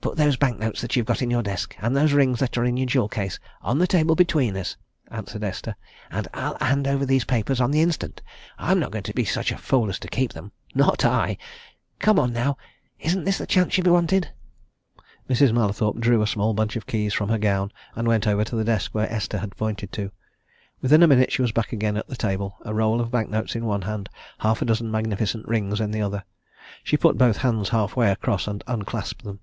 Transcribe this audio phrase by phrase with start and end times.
[0.00, 2.64] "Put those bank notes that you've got in your desk, and those rings that are
[2.64, 4.76] in your jewel case, on the table between us,"
[5.10, 5.74] answered Esther,
[6.12, 8.22] "and I'll hand over these papers on the instant!
[8.56, 11.36] I'm not going to be such a fool as to keep them not I!
[11.98, 12.56] Come on, now!
[13.00, 14.30] isn't this the chance you've wanted?"
[15.28, 15.52] Mrs.
[15.52, 18.62] Mallathorpe drew a small bunch of keys from her gown, and went over to the
[18.62, 20.12] desk which Esther had pointed to.
[20.80, 23.56] Within a minute she was back again at the table, a roll of bank notes
[23.56, 24.08] in one hand,
[24.38, 26.22] half a dozen magnificent rings in the other.
[26.84, 29.40] She put both hands halfway across and unclasped them.